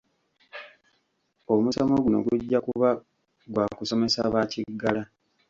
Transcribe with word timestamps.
Omusomo 1.53 1.95
guno 2.03 2.17
gujja 2.25 2.59
kuba 2.65 2.89
gwa 3.51 3.65
kusomesa 3.77 4.21
ba 4.33 4.41
kiggala. 4.51 5.01